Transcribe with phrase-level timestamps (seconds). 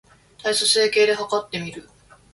[0.39, 1.87] 体組成計で計ってみる